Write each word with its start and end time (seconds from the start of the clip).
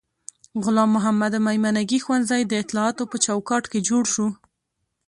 غلام 0.63 0.89
محمد 0.95 1.33
میمنګي 1.45 1.99
ښوونځی 2.03 2.41
د 2.45 2.51
اطلاعاتو 2.63 3.03
په 3.11 3.17
چوکاټ 3.25 3.63
کې 3.71 3.79
جوړ 3.89 4.03
شو. 4.13 4.27